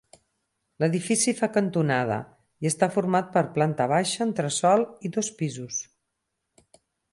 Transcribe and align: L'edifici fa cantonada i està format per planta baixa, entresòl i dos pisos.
L'edifici 0.83 1.33
fa 1.41 1.49
cantonada 1.57 2.17
i 2.65 2.71
està 2.71 2.89
format 2.97 3.29
per 3.37 3.45
planta 3.59 3.89
baixa, 3.93 4.21
entresòl 4.29 4.89
i 5.11 5.15
dos 5.19 5.33
pisos. 5.43 5.81